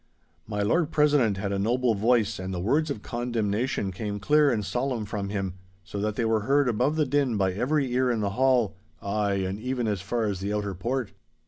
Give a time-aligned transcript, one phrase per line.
[0.47, 4.65] My Lord President had a noble voice and the words of condemnation came clear and
[4.65, 8.19] solemn from him, so that they were heard above the din by every ear in
[8.21, 11.11] the hall—ay, and even as far as the outer port.